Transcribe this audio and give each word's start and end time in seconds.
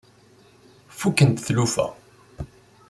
Fukkent 0.99 1.37
tlufa. 1.45 1.87